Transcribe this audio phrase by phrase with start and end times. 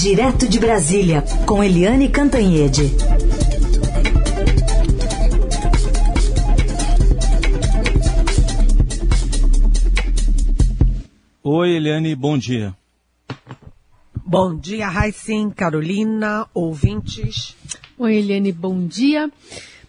[0.00, 2.84] Direto de Brasília, com Eliane Cantanhede.
[11.44, 12.74] Oi, Eliane, bom dia.
[14.24, 17.54] Bom dia, Raicin, Carolina, ouvintes.
[17.98, 19.30] Oi, Eliane, bom dia.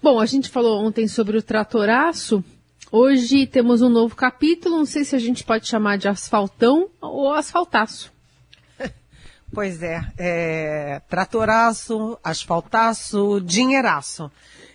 [0.04, 2.44] Bom, a gente falou ontem sobre o tratoraço.
[2.92, 7.34] Hoje temos um novo capítulo, não sei se a gente pode chamar de asfaltão ou
[7.34, 8.11] asfaltaço.
[9.54, 14.32] Pois é, é tratoraço, asfaltaço, dinheiraço.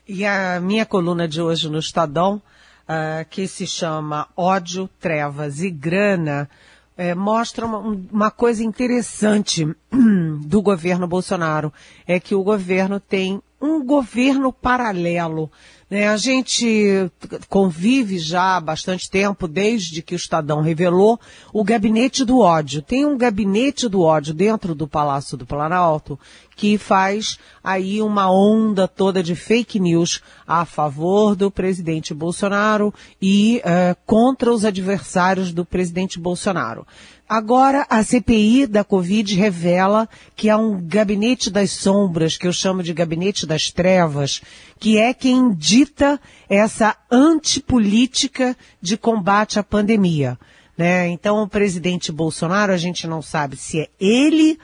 [0.06, 5.70] E a minha coluna de hoje no Estadão, uh, que se chama Ódio, Trevas e
[5.70, 6.48] Grana,
[6.96, 9.66] é, mostra uma, uma, coisa interessante
[10.46, 11.72] do governo Bolsonaro.
[12.06, 15.51] É que o governo tem um governo paralelo.
[15.88, 16.09] Né?
[16.09, 17.10] A gente
[17.48, 21.19] convive já há bastante tempo, desde que o Estadão revelou
[21.52, 22.82] o gabinete do ódio.
[22.82, 26.19] Tem um gabinete do ódio dentro do Palácio do Planalto
[26.56, 33.60] que faz aí uma onda toda de fake news a favor do presidente Bolsonaro e
[33.63, 36.87] uh, contra os adversários do presidente Bolsonaro.
[37.29, 42.85] Agora, a CPI da Covid revela que há um gabinete das sombras, que eu chamo
[42.85, 44.41] de gabinete das trevas,
[44.79, 50.38] que é quem dita essa antipolítica de combate à pandemia.
[50.79, 51.09] Né?
[51.09, 54.57] Então, o presidente Bolsonaro, a gente não sabe se é ele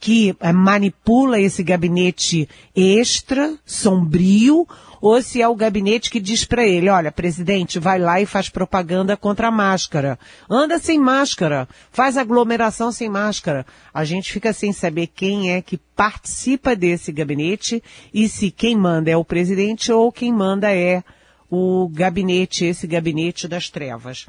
[0.00, 4.66] que eh, manipula esse gabinete extra, sombrio,
[5.00, 8.48] ou se é o gabinete que diz para ele, olha, presidente, vai lá e faz
[8.48, 10.18] propaganda contra a máscara.
[10.50, 13.64] Anda sem máscara, faz aglomeração sem máscara.
[13.94, 19.10] A gente fica sem saber quem é que participa desse gabinete e se quem manda
[19.10, 21.02] é o presidente ou quem manda é
[21.50, 24.26] o gabinete, esse gabinete das trevas.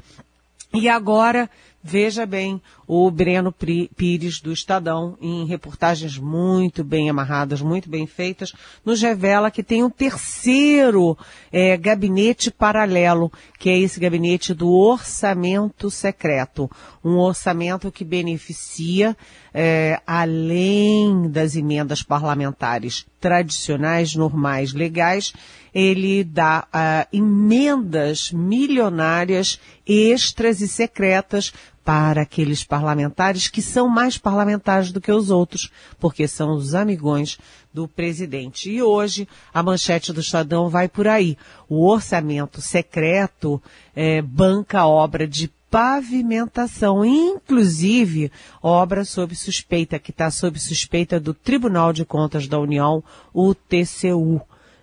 [0.72, 1.50] E agora,
[1.82, 8.52] veja bem, o Breno Pires do Estadão, em reportagens muito bem amarradas, muito bem feitas,
[8.84, 11.16] nos revela que tem um terceiro
[11.52, 16.70] é, gabinete paralelo, que é esse gabinete do orçamento secreto.
[17.02, 19.16] Um orçamento que beneficia,
[19.54, 25.32] é, além das emendas parlamentares tradicionais, normais, legais,
[25.74, 31.52] ele dá uh, emendas milionárias extras e secretas
[31.84, 37.38] para aqueles parlamentares que são mais parlamentares do que os outros, porque são os amigões
[37.72, 38.70] do presidente.
[38.70, 41.36] E hoje a manchete do Estadão vai por aí.
[41.68, 43.62] O orçamento secreto
[43.94, 48.30] é, banca obra de pavimentação, inclusive
[48.60, 53.02] obra sob suspeita, que está sob suspeita do Tribunal de Contas da União,
[53.32, 54.40] o TCU.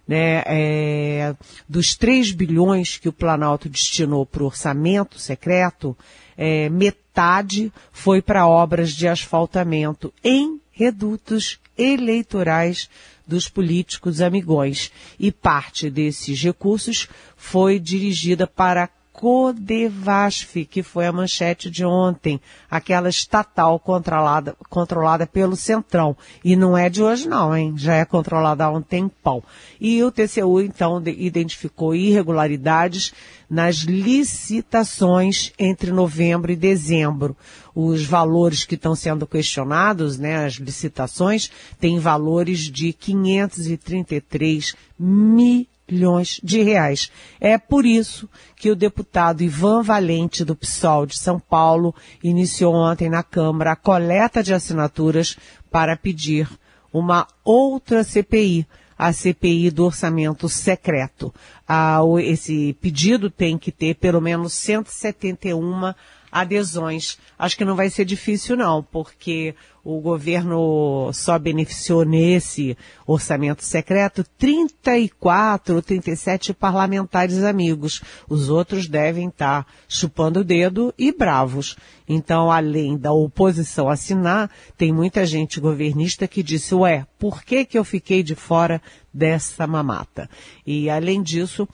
[0.07, 1.35] Né, é,
[1.67, 5.97] dos 3 bilhões que o Planalto destinou para o orçamento secreto,
[6.37, 12.89] é, metade foi para obras de asfaltamento em redutos eleitorais
[13.25, 14.91] dos políticos amigões.
[15.19, 18.87] E parte desses recursos foi dirigida para
[19.17, 22.39] Codevasf, que foi a manchete de ontem,
[22.69, 26.15] aquela estatal controlada, controlada pelo Centrão.
[26.45, 27.73] E não é de hoje não, hein?
[27.75, 29.43] Já é controlada há um tempão.
[29.81, 33.11] E o TCU, então, identificou irregularidades
[33.49, 37.35] nas licitações entre novembro e dezembro.
[37.73, 41.49] Os valores que estão sendo questionados, né, as licitações,
[41.79, 47.11] têm valores de 533 milhões bilhões de reais.
[47.39, 53.09] É por isso que o deputado Ivan Valente, do PSOL de São Paulo, iniciou ontem
[53.09, 55.37] na Câmara a coleta de assinaturas
[55.71, 56.49] para pedir
[56.91, 58.67] uma outra CPI,
[58.97, 61.33] a CPI do orçamento secreto.
[61.67, 65.93] Ah, esse pedido tem que ter pelo menos 171
[66.31, 67.17] adesões.
[67.37, 69.55] Acho que não vai ser difícil não, porque
[69.89, 78.01] o governo só beneficiou nesse orçamento secreto 34 ou 37 parlamentares amigos.
[78.27, 81.77] Os outros devem estar chupando o dedo e bravos.
[82.05, 87.79] Então, além da oposição assinar, tem muita gente governista que disse, ué, por que que
[87.79, 88.81] eu fiquei de fora
[89.13, 90.29] dessa mamata?
[90.65, 91.65] E além disso,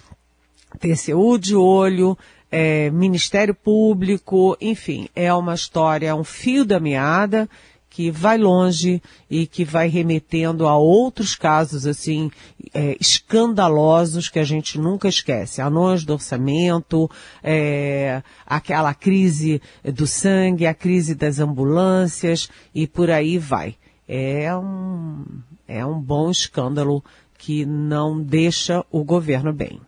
[0.79, 2.15] TCU de olho,
[2.51, 7.49] é, Ministério Público, enfim, é uma história, um fio da meada
[7.93, 8.99] que vai longe
[9.29, 12.31] e que vai remetendo a outros casos assim
[12.73, 15.61] é, escandalosos que a gente nunca esquece.
[15.61, 17.07] Anões do orçamento,
[17.43, 23.75] é, aquela crise do sangue, a crise das ambulâncias e por aí vai.
[24.07, 25.23] É um,
[25.67, 27.03] é um bom escândalo
[27.37, 29.79] que não deixa o governo bem.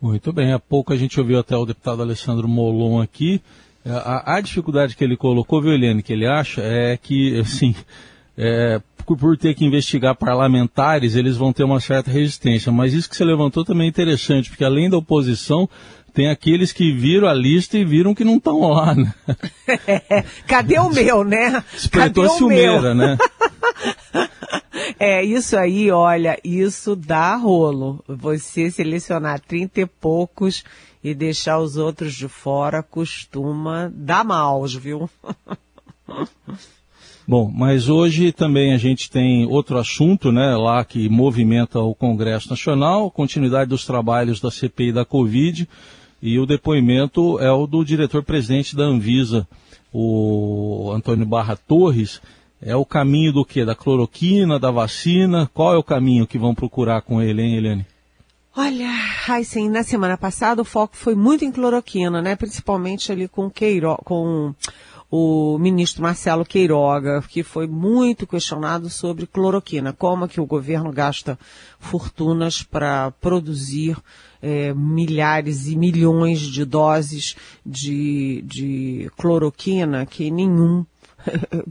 [0.00, 3.42] Muito bem, há pouco a gente ouviu até o deputado Alessandro Molon aqui.
[3.84, 7.74] É, a, a dificuldade que ele colocou, viu, Helene, que ele acha, é que, assim,
[8.36, 12.70] é, por, ter que investigar parlamentares, eles vão ter uma certa resistência.
[12.70, 15.68] Mas isso que você levantou também é interessante, porque além da oposição,
[16.12, 19.14] tem aqueles que viram a lista e viram que não estão lá, né?
[19.86, 21.62] É, cadê o meu, né?
[22.26, 23.16] A ciumeira, né?
[24.98, 28.02] É, isso aí, olha, isso dá rolo.
[28.06, 30.64] Você selecionar trinta e poucos
[31.02, 35.08] e deixar os outros de fora costuma dar maus, viu?
[37.26, 42.50] Bom, mas hoje também a gente tem outro assunto, né, lá que movimenta o Congresso
[42.50, 45.68] Nacional, continuidade dos trabalhos da CPI da Covid,
[46.20, 49.46] e o depoimento é o do diretor-presidente da Anvisa,
[49.92, 52.20] o Antônio Barra Torres.
[52.60, 53.64] É o caminho do quê?
[53.64, 55.50] Da cloroquina, da vacina?
[55.54, 57.86] Qual é o caminho que vão procurar com ele, hein, Eliane?
[58.56, 58.90] Olha,
[59.44, 62.34] sim, na semana passada o foco foi muito em cloroquina, né?
[62.34, 64.54] Principalmente ali com Queiro, com
[65.10, 71.38] o ministro Marcelo Queiroga, que foi muito questionado sobre cloroquina, como que o governo gasta
[71.80, 73.96] fortunas para produzir
[74.40, 77.34] é, milhares e milhões de doses
[77.66, 80.84] de, de cloroquina que nenhum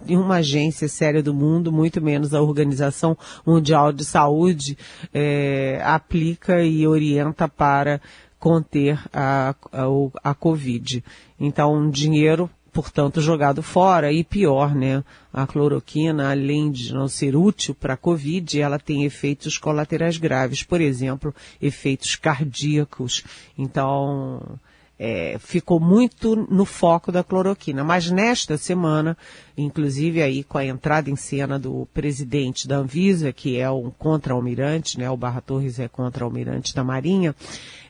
[0.06, 4.78] nenhuma agência séria do mundo, muito menos a Organização Mundial de Saúde,
[5.14, 8.02] é, aplica e orienta para
[8.40, 11.04] conter a, a, a Covid.
[11.40, 14.12] Então, dinheiro portanto, jogado fora.
[14.12, 15.04] E pior, né?
[15.34, 20.64] A cloroquina, além de não ser útil para a Covid, ela tem efeitos colaterais graves,
[20.64, 23.24] por exemplo, efeitos cardíacos.
[23.58, 24.60] Então,
[25.00, 27.84] é, ficou muito no foco da cloroquina.
[27.86, 29.18] Mas nesta semana,
[29.58, 35.00] inclusive aí com a entrada em cena do presidente da Anvisa, que é um contra-almirante,
[35.00, 37.34] né, o Barra Torres é contra-almirante da Marinha,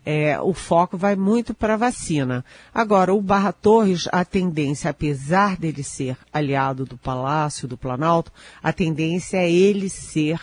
[0.06, 2.46] é, o foco vai muito para a vacina.
[2.74, 8.72] Agora, o Barra Torres, a tendência, apesar dele ser aliado do Palácio, do Planalto, a
[8.72, 10.40] tendência é ele ser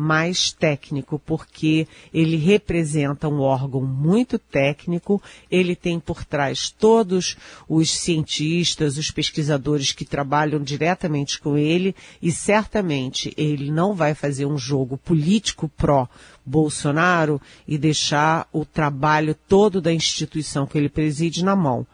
[0.00, 7.36] mais técnico, porque ele representa um órgão muito técnico, ele tem por trás todos
[7.68, 14.46] os cientistas, os pesquisadores que trabalham diretamente com ele e certamente ele não vai fazer
[14.46, 16.08] um jogo político pró
[16.46, 21.84] Bolsonaro e deixar o trabalho todo da instituição que ele preside na mão.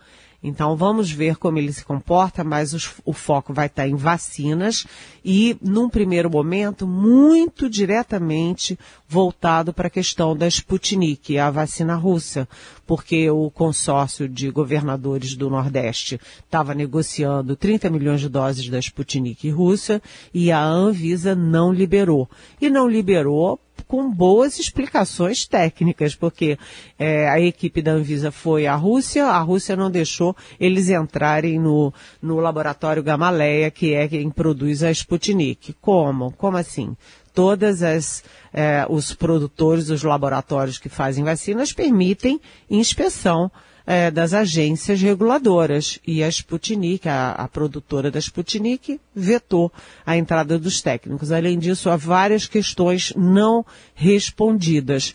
[0.47, 4.87] Então vamos ver como ele se comporta, mas os, o foco vai estar em vacinas.
[5.25, 12.49] E, num primeiro momento, muito diretamente voltado para a questão da Sputnik, a vacina russa,
[12.87, 19.49] porque o consórcio de governadores do Nordeste estava negociando 30 milhões de doses da Sputnik
[19.51, 20.03] russa
[20.33, 22.29] e a Anvisa não liberou.
[22.61, 26.59] E não liberou com boas explicações técnicas, porque
[26.99, 31.93] é, a equipe da Anvisa foi à Rússia, a Rússia não deixou eles entrarem no,
[32.21, 35.75] no laboratório Gamaleia, que é quem produz a Sputnik.
[35.81, 36.33] Como?
[36.33, 36.97] Como assim?
[37.35, 38.23] Todas as
[38.53, 42.41] é, os produtores, os laboratórios que fazem vacinas permitem
[42.71, 43.51] inspeção
[43.85, 45.99] é, das agências reguladoras.
[46.07, 49.73] E a Sputnik, a, a, produtora da Sputnik, vetou
[50.07, 51.33] a entrada dos técnicos.
[51.33, 55.13] Além disso, há várias questões não respondidas.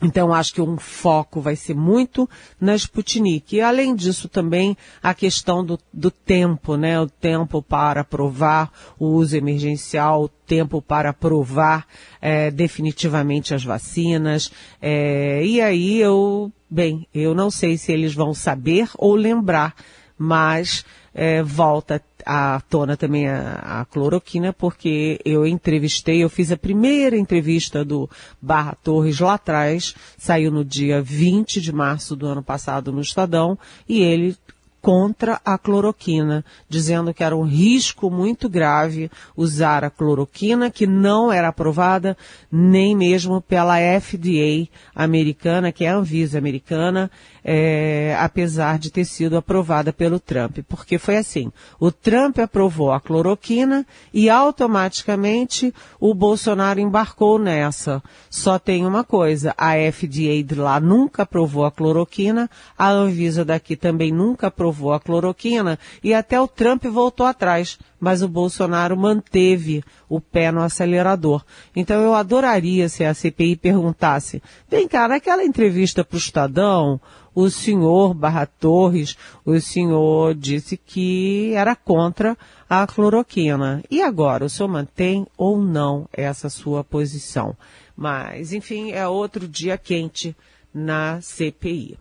[0.00, 2.28] Então, acho que um foco vai ser muito
[2.60, 3.56] na Sputnik.
[3.56, 7.00] E, além disso, também a questão do, do, tempo, né?
[7.00, 11.84] O tempo para aprovar o uso emergencial, o tempo para aprovar
[12.20, 14.52] é, definitivamente as vacinas.
[14.80, 19.74] É, e aí eu, bem, eu não sei se eles vão saber ou lembrar,
[20.18, 20.84] mas
[21.14, 27.16] é, volta à tona também a, a, cloroquina, porque eu entrevistei, eu fiz a primeira
[27.16, 28.10] entrevista do
[28.42, 33.58] Barra Torres lá atrás, saiu no dia 20 de março do ano passado no Estadão,
[33.88, 34.36] e ele
[34.80, 41.32] contra a cloroquina, dizendo que era um risco muito grave usar a cloroquina, que não
[41.32, 42.16] era aprovada
[42.50, 47.10] nem mesmo pela FDA americana, que é a Anvisa americana,
[47.44, 50.58] é, apesar de ter sido aprovada pelo Trump.
[50.68, 58.02] Porque foi assim, o Trump aprovou a cloroquina e automaticamente o Bolsonaro embarcou nessa.
[58.30, 63.76] Só tem uma coisa, a FDA de lá nunca aprovou a cloroquina, a Anvisa daqui
[63.76, 69.82] também nunca aprovou a cloroquina e até o Trump voltou atrás mas o Bolsonaro manteve
[70.08, 71.44] o pé no acelerador.
[71.74, 77.00] Então eu adoraria se a CPI perguntasse, vem cá, naquela entrevista para o Estadão,
[77.38, 82.36] o senhor Barra Torres, o senhor disse que era contra
[82.68, 83.80] a cloroquina.
[83.88, 87.56] E agora, o senhor mantém ou não essa sua posição?
[87.96, 90.36] Mas, enfim, é outro dia quente
[90.74, 91.96] na CPI.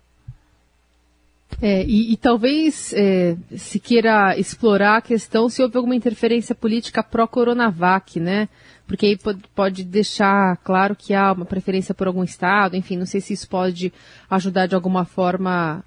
[1.61, 7.03] É, e, e, talvez é, se queira explorar a questão se houve alguma interferência política
[7.03, 8.49] pró-Coronavac, né?
[8.87, 9.19] Porque aí
[9.53, 13.49] pode, deixar claro que há uma preferência por algum Estado, enfim, não sei se isso
[13.49, 13.93] pode
[14.29, 15.83] ajudar de alguma forma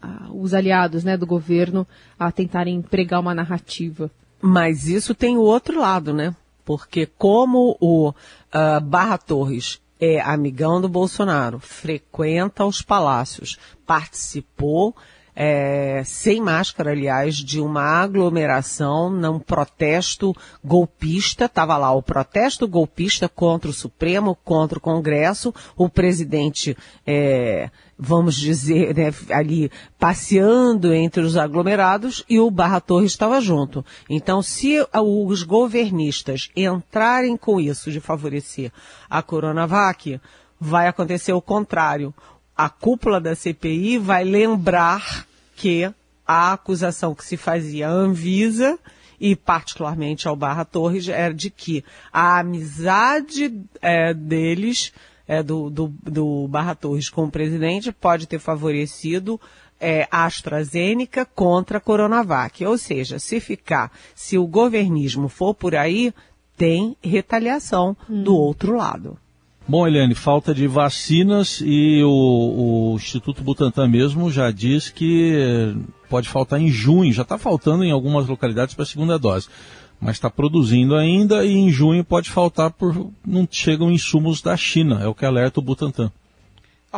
[0.00, 1.86] a, os aliados né, do governo
[2.18, 4.08] a tentarem pregar uma narrativa.
[4.40, 6.34] Mas isso tem o outro lado, né?
[6.64, 14.94] Porque como o uh, Barra Torres é amigão do Bolsonaro, frequenta os palácios, participou
[15.38, 21.44] é, sem máscara, aliás, de uma aglomeração num protesto golpista.
[21.44, 25.54] Estava lá o protesto golpista contra o Supremo, contra o Congresso.
[25.76, 26.74] O presidente,
[27.06, 33.84] é, vamos dizer, né, ali passeando entre os aglomerados e o Barra Torres estava junto.
[34.08, 38.72] Então, se os governistas entrarem com isso de favorecer
[39.10, 40.18] a Coronavac,
[40.58, 42.14] vai acontecer o contrário
[42.56, 45.90] a cúpula da CPI vai lembrar que
[46.26, 48.78] a acusação que se fazia à Anvisa
[49.20, 54.92] e particularmente ao Barra Torres era de que a amizade é, deles,
[55.26, 59.40] é, do, do, do, Barra Torres com o presidente, pode ter favorecido
[59.80, 62.64] é, a AstraZeneca contra a Coronavac.
[62.64, 66.12] Ou seja, se ficar, se o governismo for por aí,
[66.56, 68.22] tem retaliação hum.
[68.22, 69.18] do outro lado.
[69.68, 75.74] Bom, Eliane, falta de vacinas e o, o, Instituto Butantan mesmo já diz que
[76.08, 79.48] pode faltar em junho, já está faltando em algumas localidades para a segunda dose,
[80.00, 85.00] mas está produzindo ainda e em junho pode faltar por não chegam insumos da China,
[85.02, 86.12] é o que alerta o Butantan.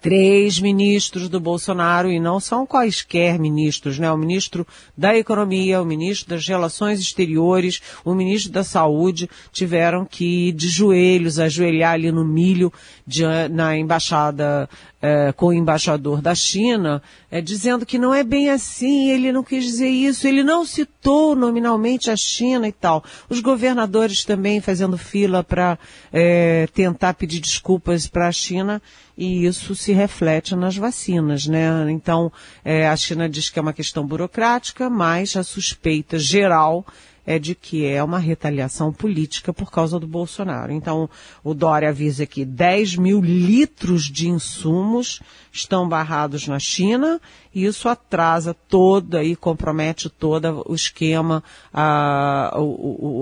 [0.00, 4.10] três ministros do Bolsonaro, e não são quaisquer ministros, né?
[4.10, 10.48] O ministro da Economia, o ministro das Relações Exteriores, o ministro da Saúde, tiveram que
[10.48, 12.72] ir de joelhos, ajoelhar ali no milho
[13.06, 14.68] de, na embaixada
[15.00, 19.44] é, com o embaixador da China, é, dizendo que não é bem assim, ele não
[19.44, 23.04] quis dizer isso, ele não citou nominalmente a China e tal.
[23.28, 25.78] Os governadores também fazendo fila para
[26.12, 28.82] é, tentar pedir desculpas para a China
[29.16, 31.68] e isso se reflete nas vacinas, né?
[31.90, 32.32] Então,
[32.64, 36.86] é, a China diz que é uma questão burocrática, mas a suspeita geral
[37.28, 40.72] é de que é uma retaliação política por causa do Bolsonaro.
[40.72, 41.10] Então,
[41.44, 45.20] o Dória avisa que 10 mil litros de insumos
[45.52, 47.20] estão barrados na China
[47.54, 52.50] e isso atrasa toda e compromete todo o esquema, a,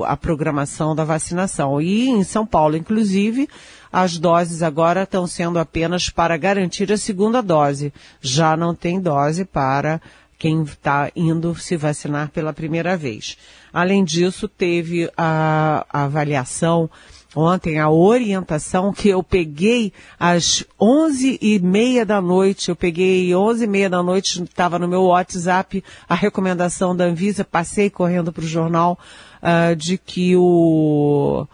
[0.04, 1.80] a, a programação da vacinação.
[1.80, 3.48] E em São Paulo, inclusive,
[3.92, 7.92] as doses agora estão sendo apenas para garantir a segunda dose.
[8.20, 10.00] Já não tem dose para
[10.38, 13.37] quem está indo se vacinar pela primeira vez.
[13.73, 16.90] Além disso, teve a, a avaliação
[17.35, 23.64] ontem, a orientação que eu peguei às onze e meia da noite, eu peguei onze
[23.64, 28.45] e meia da noite, estava no meu WhatsApp a recomendação da Anvisa, passei correndo para
[28.45, 28.99] o jornal
[29.43, 31.47] uh, de que o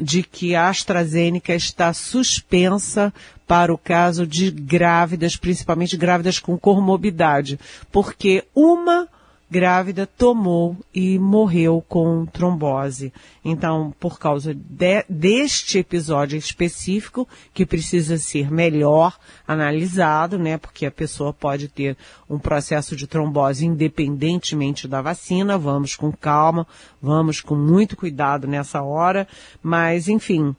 [0.00, 3.12] de que a AstraZeneca está suspensa
[3.46, 7.58] para o caso de grávidas, principalmente grávidas com comorbidade,
[7.90, 9.08] porque uma
[9.50, 13.12] grávida tomou e morreu com trombose.
[13.44, 20.58] Então, por causa de, deste episódio específico, que precisa ser melhor analisado, né?
[20.58, 21.96] Porque a pessoa pode ter
[22.28, 25.56] um processo de trombose independentemente da vacina.
[25.56, 26.66] Vamos com calma,
[27.00, 29.28] vamos com muito cuidado nessa hora.
[29.62, 30.54] Mas, enfim,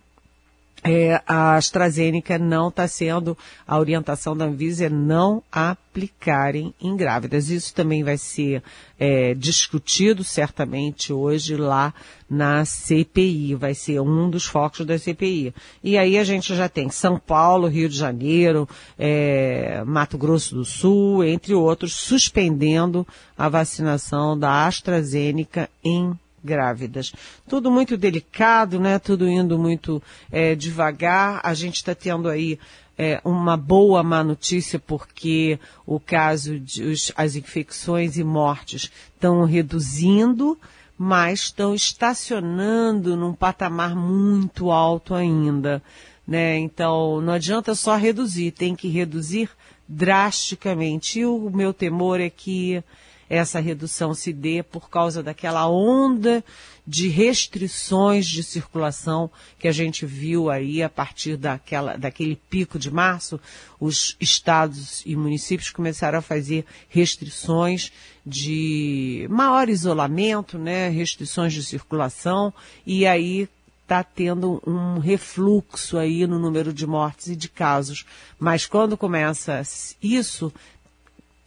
[0.88, 7.50] é, a AstraZeneca não está sendo, a orientação da Anvisa é não aplicarem em grávidas.
[7.50, 8.64] Isso também vai ser
[9.00, 11.94] é, discutido certamente hoje lá
[12.30, 15.54] na CPI, vai ser um dos focos da CPI.
[15.84, 18.68] E aí a gente já tem São Paulo, Rio de Janeiro,
[18.98, 27.14] é, Mato Grosso do Sul, entre outros, suspendendo a vacinação da AstraZeneca em grávidas.
[27.48, 28.98] Tudo muito delicado, né?
[28.98, 30.02] Tudo indo muito
[30.32, 31.42] é, devagar.
[31.44, 32.58] A gente está tendo aí
[32.98, 39.44] é, uma boa má notícia porque o caso de os, as infecções e mortes estão
[39.44, 40.58] reduzindo,
[40.98, 45.84] mas estão estacionando num patamar muito alto ainda.
[46.26, 46.58] Né?
[46.58, 49.50] Então não adianta só reduzir, tem que reduzir
[49.88, 51.20] drasticamente.
[51.20, 52.84] E o meu temor é que
[53.30, 56.44] essa redução se dê por causa daquela onda
[56.86, 59.30] de restrições de circulação
[59.60, 63.40] que a gente viu aí a partir daquela, daquele pico de março,
[63.78, 67.92] os estados e municípios começaram a fazer restrições
[68.26, 72.54] de maior isolamento, né, restrições de circulação,
[72.86, 73.50] e aí
[73.88, 78.06] está tendo um refluxo aí no número de mortes e de casos.
[78.38, 79.62] Mas quando começa
[80.04, 80.54] isso,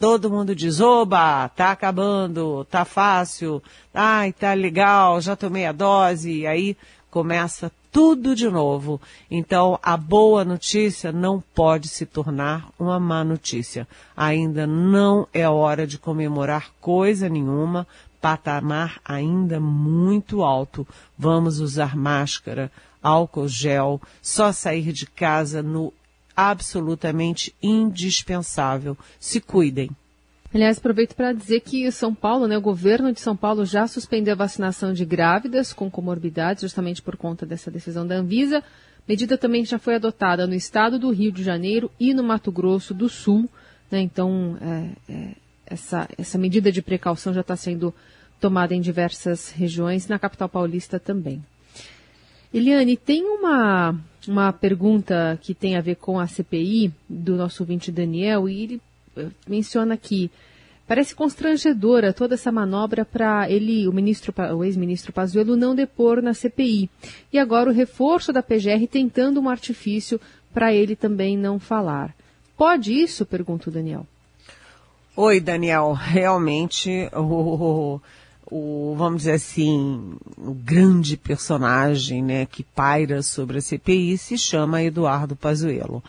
[0.00, 6.30] todo mundo diz, oba, tá acabando, tá fácil, ai, tá legal, já tomei a dose,
[6.30, 6.75] e aí
[7.11, 8.99] começa tudo de novo.
[9.30, 13.87] Então, a boa notícia não pode se tornar uma má notícia.
[14.16, 17.87] Ainda não é hora de comemorar coisa nenhuma,
[18.23, 20.88] patamar ainda muito alto.
[21.19, 25.92] Vamos usar máscara, álcool gel, só sair de casa no
[26.41, 28.97] absolutamente indispensável.
[29.19, 29.91] Se cuidem.
[30.53, 34.33] Aliás, aproveito para dizer que São Paulo, né, o governo de São Paulo já suspendeu
[34.33, 38.65] a vacinação de grávidas com comorbidades, justamente por conta dessa decisão da Anvisa.
[39.07, 42.95] Medida também já foi adotada no estado do Rio de Janeiro e no Mato Grosso
[42.95, 43.49] do Sul.
[43.91, 45.35] Né, então, é, é,
[45.67, 47.95] essa, essa medida de precaução já está sendo
[48.41, 51.45] tomada em diversas regiões, na capital paulista também.
[52.53, 53.95] Eliane, tem uma,
[54.28, 58.83] uma pergunta que tem a ver com a CPI do nosso ouvinte Daniel, e ele
[59.17, 60.30] eh, menciona que
[60.87, 66.35] parece constrangedora toda essa manobra para ele, o ministro, o ex-ministro Pazuello, não depor na
[66.35, 66.91] CPI.
[67.33, 70.21] E agora o reforço da PGR tentando um artifício
[70.52, 72.15] para ele também não falar.
[72.56, 73.25] Pode isso?
[73.25, 74.06] Pergunta o Daniel.
[75.17, 75.93] Oi, Daniel.
[75.93, 78.00] Realmente, o,
[78.50, 84.82] o, vamos dizer assim, o grande personagem né, que paira sobre a CPI se chama
[84.82, 86.02] Eduardo Pazuello.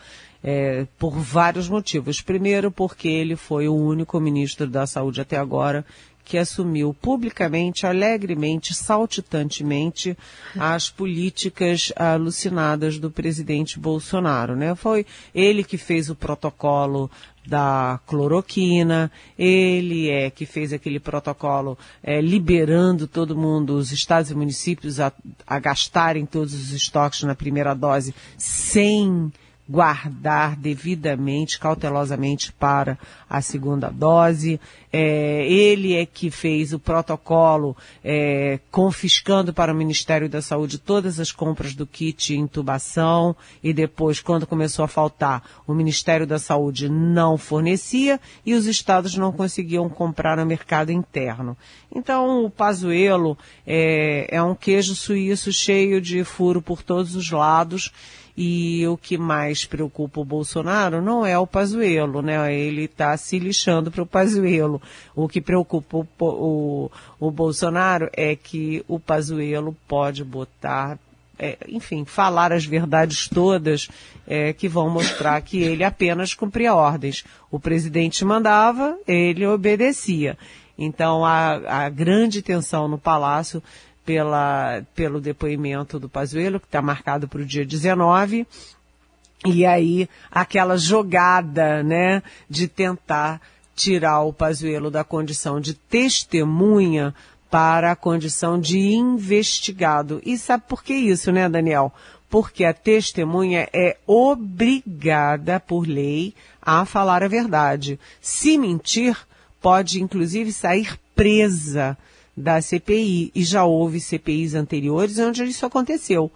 [0.44, 2.20] É, por vários motivos.
[2.20, 5.86] Primeiro, porque ele foi o único ministro da Saúde até agora
[6.24, 10.16] que assumiu publicamente, alegremente, saltitantemente
[10.58, 14.74] as políticas alucinadas do presidente Bolsonaro, né?
[14.74, 15.04] Foi
[15.34, 17.10] ele que fez o protocolo
[17.46, 24.34] da cloroquina, ele é que fez aquele protocolo é, liberando todo mundo, os estados e
[24.34, 25.12] municípios a,
[25.46, 29.32] a gastarem todos os estoques na primeira dose sem
[29.68, 32.98] guardar devidamente, cautelosamente para
[33.28, 34.60] a segunda dose.
[34.92, 41.18] É, ele é que fez o protocolo é, confiscando para o Ministério da Saúde todas
[41.18, 46.88] as compras do kit intubação e depois, quando começou a faltar, o Ministério da Saúde
[46.88, 51.56] não fornecia e os estados não conseguiam comprar no mercado interno.
[51.94, 57.90] Então, o Pazuelo é, é um queijo suíço cheio de furo por todos os lados
[58.36, 62.54] e o que mais preocupa o Bolsonaro não é o Pazuello, né?
[62.54, 64.80] Ele está se lixando para o Pazuello.
[65.14, 66.90] O que preocupa o, o,
[67.20, 70.98] o Bolsonaro é que o Pazuello pode botar
[71.38, 73.88] é, enfim, falar as verdades todas
[74.26, 77.24] é, que vão mostrar que ele apenas cumpria ordens.
[77.50, 80.38] O presidente mandava, ele obedecia.
[80.78, 83.62] Então, a, a grande tensão no Palácio
[84.04, 88.46] pela, pelo depoimento do Pazuello, que está marcado para o dia 19,
[89.44, 93.40] e aí aquela jogada, né, de tentar
[93.74, 97.14] tirar o Pazuello da condição de testemunha
[97.50, 100.20] para a condição de investigado.
[100.24, 101.92] E sabe por que isso, né, Daniel?
[102.30, 108.00] Porque a testemunha é obrigada por lei a falar a verdade.
[108.20, 109.16] Se mentir,
[109.60, 111.96] pode inclusive sair presa
[112.36, 113.30] da CPI.
[113.34, 116.30] E já houve CPIs anteriores onde isso aconteceu.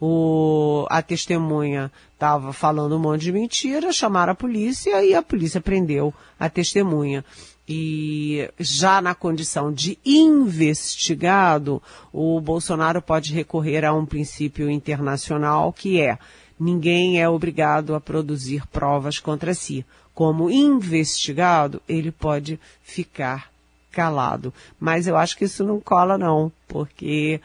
[0.00, 5.60] O, a testemunha estava falando um monte de mentira, chamaram a polícia e a polícia
[5.60, 7.24] prendeu a testemunha.
[7.68, 11.82] E já na condição de investigado,
[12.12, 16.18] o Bolsonaro pode recorrer a um princípio internacional que é
[16.58, 19.84] ninguém é obrigado a produzir provas contra si.
[20.14, 23.50] Como investigado, ele pode ficar
[23.90, 24.52] calado.
[24.78, 27.40] Mas eu acho que isso não cola não, porque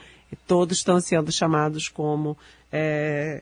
[0.48, 2.38] todos estão sendo chamados como
[2.72, 3.42] é,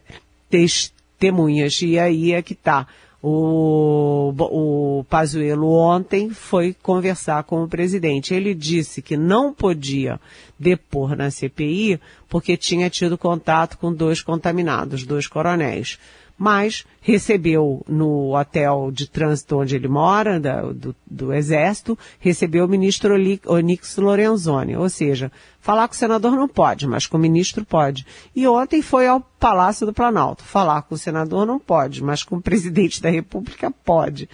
[0.50, 1.82] testemunhas.
[1.82, 2.88] E aí é que está.
[3.24, 8.34] O, o Pazuello ontem foi conversar com o presidente.
[8.34, 10.20] Ele disse que não podia
[10.58, 16.00] depor na CPI porque tinha tido contato com dois contaminados, dois coronéis
[16.42, 22.68] mas recebeu no hotel de trânsito onde ele mora, da, do, do, Exército, recebeu o
[22.68, 23.14] ministro
[23.46, 24.76] Onix Lorenzoni.
[24.76, 28.08] Ou seja, falar com o senador não pode, mas com o ministro pode.
[28.36, 30.44] E ontem foi ao Palácio do Planalto.
[30.44, 34.28] Falar com o senador não pode, mas com o presidente da República pode.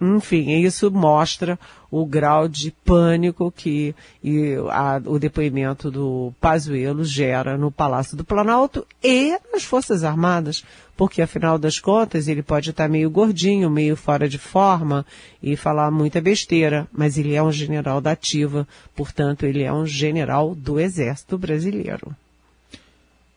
[0.00, 1.58] Enfim, isso mostra
[1.90, 3.94] o grau de pânico que
[4.70, 10.64] a, o depoimento do Pazuello gera no Palácio do Planalto e nas Forças Armadas,
[10.96, 15.04] porque afinal das contas ele pode estar meio gordinho, meio fora de forma
[15.42, 19.86] e falar muita besteira, mas ele é um general da ativa, portanto ele é um
[19.86, 22.14] general do Exército Brasileiro.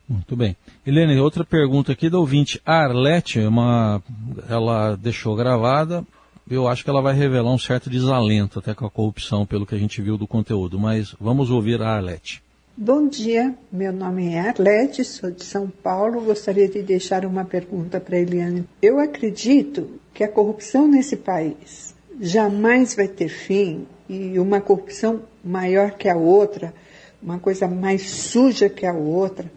[0.08, 0.58] Muito bem.
[0.86, 4.04] Helene, outra pergunta aqui da ouvinte Arlete, uma,
[4.50, 6.06] ela deixou gravada,
[6.55, 9.75] eu acho que ela vai revelar um certo desalento até com a corrupção, pelo que
[9.75, 10.77] a gente viu do conteúdo.
[10.79, 12.43] Mas vamos ouvir a Arlete.
[12.75, 16.21] Bom dia, meu nome é Arlete, sou de São Paulo.
[16.21, 18.65] Gostaria de deixar uma pergunta para Eliane.
[18.81, 25.91] Eu acredito que a corrupção nesse país jamais vai ter fim e uma corrupção maior
[25.91, 26.73] que a outra,
[27.21, 29.51] uma coisa mais suja que a outra,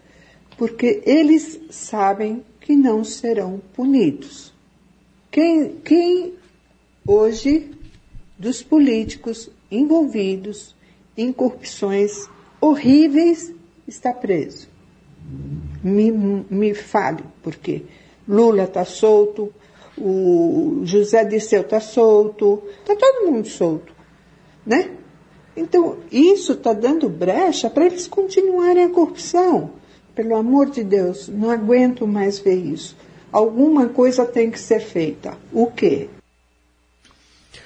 [0.57, 4.53] porque eles sabem que não serão punidos.
[5.31, 6.33] Quem, quem
[7.07, 7.71] hoje
[8.37, 10.75] dos políticos envolvidos
[11.17, 12.27] em corrupções
[12.59, 13.53] horríveis
[13.87, 14.67] está preso.
[15.83, 17.83] Me, me fale, porque
[18.27, 19.53] Lula está solto,
[19.97, 23.93] o José Disseu está solto, está todo mundo solto,
[24.65, 24.91] né?
[25.55, 29.71] Então, isso está dando brecha para eles continuarem a corrupção.
[30.13, 32.95] Pelo amor de Deus, não aguento mais ver isso.
[33.31, 35.37] Alguma coisa tem que ser feita.
[35.53, 36.09] O quê?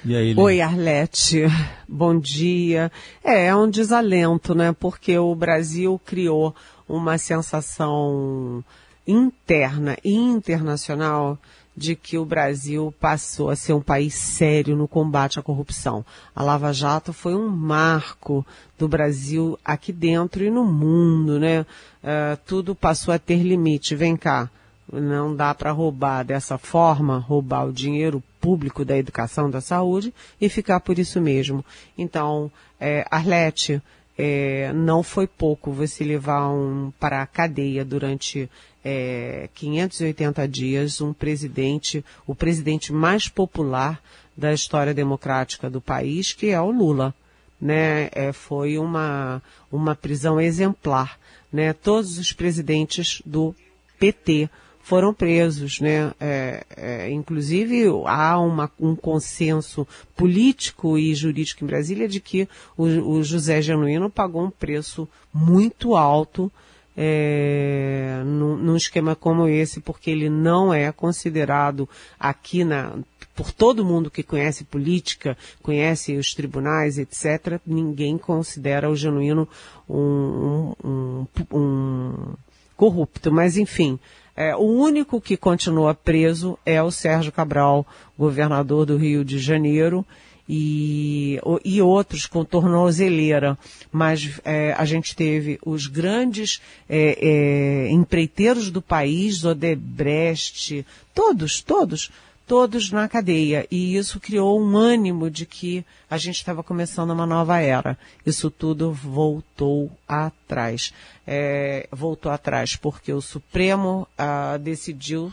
[0.06, 1.42] Aí, Oi, Arlete.
[1.86, 2.90] Bom dia.
[3.22, 4.72] É, é um desalento, né?
[4.72, 6.54] Porque o Brasil criou
[6.88, 8.64] uma sensação
[9.06, 11.38] interna e internacional
[11.76, 16.04] de que o Brasil passou a ser um país sério no combate à corrupção.
[16.34, 18.44] A Lava Jato foi um marco
[18.78, 21.60] do Brasil aqui dentro e no mundo, né?
[21.60, 23.94] Uh, tudo passou a ter limite.
[23.94, 24.50] Vem cá,
[24.90, 30.48] não dá para roubar dessa forma, roubar o dinheiro público da educação da saúde e
[30.48, 31.64] ficar por isso mesmo.
[31.96, 32.50] Então,
[32.80, 33.82] é, Arlete,
[34.16, 38.50] é, não foi pouco você levar um, para a cadeia durante
[38.84, 44.00] é, 580 dias um presidente, o presidente mais popular
[44.36, 47.14] da história democrática do país, que é o Lula.
[47.60, 48.08] Né?
[48.12, 51.18] É, foi uma, uma prisão exemplar.
[51.52, 51.72] Né?
[51.72, 53.54] Todos os presidentes do
[53.98, 54.48] PT
[54.82, 56.12] foram presos, né?
[56.18, 62.84] É, é, inclusive há uma, um consenso político e jurídico em Brasília de que o,
[62.84, 66.50] o José Genuíno pagou um preço muito alto
[66.96, 71.88] é, num, num, esquema como esse, porque ele não é considerado
[72.18, 72.94] aqui na,
[73.34, 79.48] por todo mundo que conhece política, conhece os tribunais, etc., ninguém considera o genuíno
[79.88, 82.34] um, um, um, um
[82.80, 83.30] corrupto.
[83.30, 83.98] Mas, enfim,
[84.34, 87.86] é, o único que continua preso é o Sérgio Cabral,
[88.18, 90.02] governador do Rio de Janeiro,
[90.48, 93.58] e, e outros com tornozeleira.
[93.92, 102.10] Mas é, a gente teve os grandes é, é, empreiteiros do país, Odebrecht, todos, todos
[102.50, 103.64] todos na cadeia.
[103.70, 107.96] E isso criou um ânimo de que a gente estava começando uma nova era.
[108.26, 110.92] Isso tudo voltou atrás.
[111.24, 115.32] É, voltou atrás porque o Supremo ah, decidiu,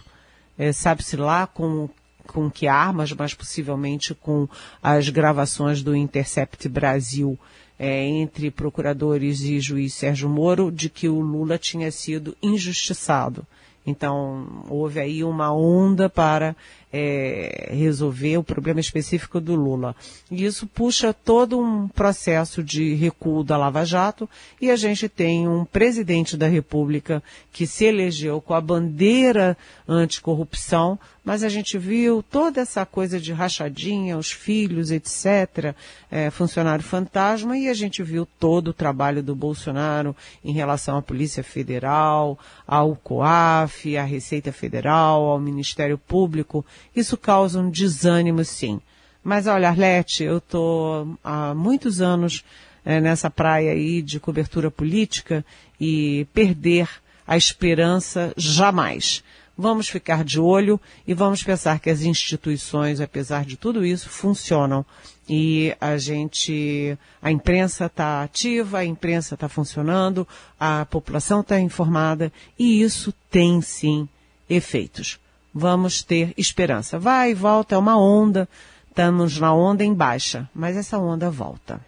[0.59, 1.89] é, sabe-se lá com
[2.27, 4.49] com que armas, mas possivelmente com
[4.83, 7.39] as gravações do Intercept Brasil
[7.79, 13.47] é, entre procuradores e juiz Sérgio Moro, de que o Lula tinha sido injustiçado.
[13.87, 16.57] Então, houve aí uma onda para
[16.91, 19.95] é, resolver o problema específico do Lula.
[20.31, 24.29] E isso puxa todo um processo de recuo da Lava Jato
[24.61, 27.21] e a gente tem um presidente da República
[27.51, 33.33] que se elegeu com a bandeira anticorrupção, mas a gente viu toda essa coisa de
[33.33, 35.75] rachadinha, os filhos, etc.,
[36.09, 41.01] é, funcionário fantasma, e a gente viu todo o trabalho do Bolsonaro em relação à
[41.01, 46.65] Polícia Federal, ao COAF, à Receita Federal, ao Ministério Público.
[46.95, 48.81] Isso causa um desânimo, sim.
[49.23, 52.43] Mas olha, Arlete, eu estou há muitos anos
[52.85, 55.45] é, nessa praia aí de cobertura política
[55.79, 56.89] e perder
[57.27, 59.21] a esperança jamais.
[59.57, 64.85] Vamos ficar de olho e vamos pensar que as instituições, apesar de tudo isso, funcionam.
[65.27, 70.25] E a gente, a imprensa está ativa, a imprensa está funcionando,
[70.57, 74.07] a população está informada e isso tem sim
[74.49, 75.19] efeitos.
[75.57, 76.99] Vamos ter esperança.
[76.99, 78.47] Vai e volta, é uma onda,
[78.87, 81.81] estamos na onda em baixa, mas essa onda volta.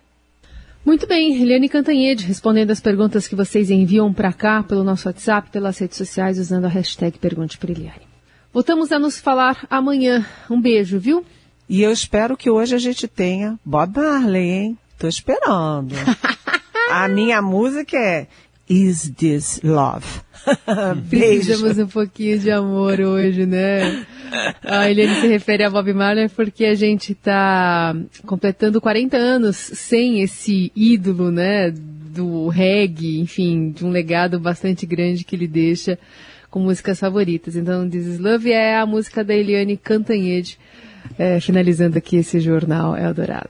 [0.83, 5.51] Muito bem, Eliane Cantanhede, respondendo as perguntas que vocês enviam para cá pelo nosso WhatsApp,
[5.51, 8.07] pelas redes sociais, usando a hashtag Pergunte para Eliane.
[8.51, 10.25] Voltamos a nos falar amanhã.
[10.49, 11.23] Um beijo, viu?
[11.69, 14.77] E eu espero que hoje a gente tenha Bob Marley, hein?
[14.97, 15.93] Tô esperando.
[16.89, 18.27] a minha música é
[18.69, 20.05] Is This Love?
[21.09, 21.47] Beijo.
[21.47, 24.05] Precisamos um pouquinho de amor hoje, né?
[24.63, 30.21] A Eliane se refere a Bob Marley porque a gente está completando 40 anos sem
[30.21, 31.71] esse ídolo, né?
[31.71, 35.97] Do reggae, enfim, de um legado bastante grande que ele deixa
[36.49, 37.55] com músicas favoritas.
[37.55, 40.57] Então, This Is Love é a música da Eliane Cantanhede,
[41.17, 43.49] é, finalizando aqui esse jornal Eldorado.